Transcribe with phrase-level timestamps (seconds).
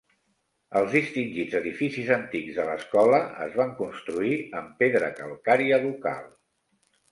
[0.79, 6.29] Els distingits edificis antics de l'escola es van construir amb pedra calcària local.